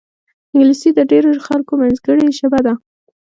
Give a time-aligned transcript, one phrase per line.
[0.53, 2.73] انګلیسي د ډېرو خلکو منځګړې ژبه ده